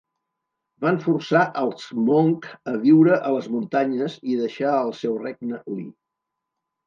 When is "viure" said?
2.85-3.19